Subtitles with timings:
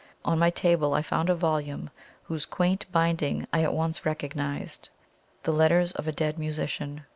[0.25, 1.91] On my table I found a volume
[2.23, 4.89] whose quaint binding I at once recognised
[5.43, 7.03] "The Letters of a Dead Musician."